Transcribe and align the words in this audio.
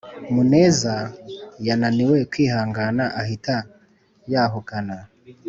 muneza 0.33 0.95
yananiwe 1.67 2.17
kwihangana 2.31 3.03
ahita 3.21 3.55
yahukana 4.31 4.97